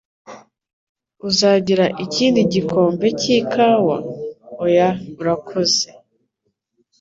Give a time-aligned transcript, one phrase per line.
[1.27, 3.97] Uzagira ikindi gikombe cy'ikawa?"
[4.63, 4.89] "Oya,
[5.19, 5.87] urakoze."